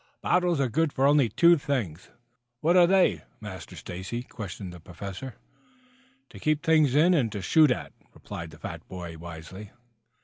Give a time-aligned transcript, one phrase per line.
[0.23, 2.15] "Bottles are good for only two things." "And
[2.61, 5.35] what are they, Master Stacy?" questioned the Professor.
[6.31, 9.69] "To keep things in and to shoot at," replied the fat boy wisely.